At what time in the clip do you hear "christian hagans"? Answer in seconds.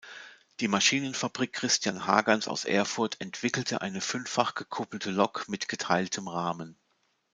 1.53-2.47